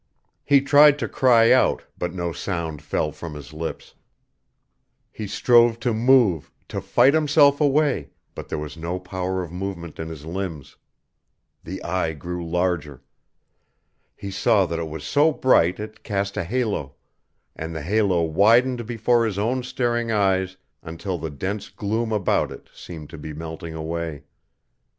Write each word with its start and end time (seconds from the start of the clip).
He 0.43 0.61
tried 0.61 0.97
to 0.97 1.07
cry 1.07 1.51
out, 1.51 1.83
but 1.95 2.11
no 2.11 2.31
sound 2.33 2.81
fell 2.81 3.11
from 3.11 3.35
his 3.35 3.53
lips; 3.53 3.93
he 5.11 5.27
strove 5.27 5.79
to 5.81 5.93
move, 5.93 6.49
to 6.69 6.81
fight 6.81 7.13
himself 7.13 7.61
away, 7.61 8.09
but 8.33 8.49
there 8.49 8.57
was 8.57 8.75
no 8.75 8.99
power 8.99 9.43
of 9.43 9.51
movement 9.51 9.99
in 9.99 10.09
his 10.09 10.25
limbs. 10.25 10.75
The 11.63 11.83
eye 11.83 12.13
grew 12.13 12.43
larger. 12.43 13.03
He 14.15 14.31
saw 14.31 14.65
that 14.65 14.79
it 14.79 14.89
was 14.89 15.03
so 15.03 15.31
bright 15.31 15.79
it 15.79 16.03
cast 16.03 16.35
a 16.35 16.43
halo, 16.45 16.95
and 17.55 17.75
the 17.75 17.83
halo 17.83 18.23
widened 18.23 18.87
before 18.87 19.23
his 19.23 19.37
own 19.37 19.61
staring 19.61 20.11
eyes 20.11 20.57
until 20.81 21.19
the 21.19 21.29
dense 21.29 21.69
gloom 21.69 22.11
about 22.11 22.51
it 22.51 22.71
seemed 22.73 23.11
to 23.11 23.19
be 23.19 23.33
melting 23.33 23.75
away. 23.75 24.23